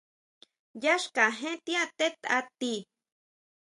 Yá 0.83 0.95
xkajén 1.03 1.55
ti 1.65 1.73
atetʼa 1.83 2.37
tíi. 2.59 2.79